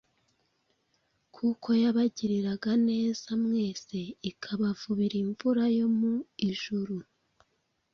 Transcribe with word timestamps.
kuko 1.35 1.69
yabagiriraga 1.83 2.71
neza 2.89 3.29
mwese, 3.43 3.97
ikabavubira 4.29 5.15
imvura 5.23 5.63
yo 5.77 5.87
mu 5.97 6.13
ijuru, 6.49 6.95